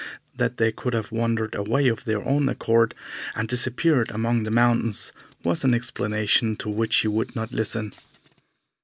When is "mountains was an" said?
4.49-5.75